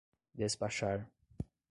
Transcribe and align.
despachar 0.41 1.05